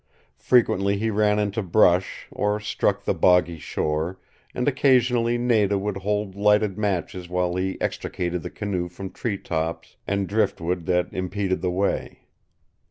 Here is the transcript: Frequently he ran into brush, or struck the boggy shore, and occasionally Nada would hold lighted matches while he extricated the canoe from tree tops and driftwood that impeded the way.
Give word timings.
Frequently 0.39 0.97
he 0.97 1.11
ran 1.11 1.37
into 1.37 1.61
brush, 1.61 2.25
or 2.31 2.59
struck 2.59 3.03
the 3.05 3.13
boggy 3.13 3.59
shore, 3.59 4.19
and 4.55 4.67
occasionally 4.67 5.37
Nada 5.37 5.77
would 5.77 5.97
hold 5.97 6.33
lighted 6.33 6.75
matches 6.75 7.29
while 7.29 7.55
he 7.55 7.79
extricated 7.79 8.41
the 8.41 8.49
canoe 8.49 8.89
from 8.89 9.11
tree 9.11 9.37
tops 9.37 9.97
and 10.07 10.27
driftwood 10.27 10.87
that 10.87 11.09
impeded 11.13 11.61
the 11.61 11.69
way. 11.69 12.21